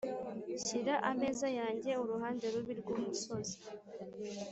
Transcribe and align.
shira 0.65 0.95
ameza 1.11 1.47
yanjye 1.59 1.91
uruhande 2.03 2.45
rubi 2.53 2.73
rwumusozi 2.81 3.57